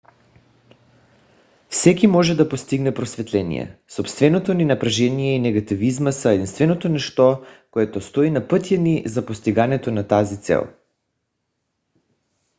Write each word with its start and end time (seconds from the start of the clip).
всеки 1.69 2.07
може 2.07 2.35
да 2.37 2.49
постигне 2.49 2.93
просветление. 2.93 3.79
собственото 3.87 4.53
ни 4.53 4.65
напрежение 4.65 5.35
и 5.35 5.39
негативизъм 5.39 6.11
са 6.11 6.31
единственото 6.31 6.89
нещо 6.89 7.45
което 7.71 8.01
стои 8.01 8.29
на 8.31 8.47
пътя 8.47 8.77
ни 8.77 9.03
за 9.05 9.25
постигането 9.25 9.91
на 9.91 10.07
тази 10.07 10.41
цел 10.41 10.67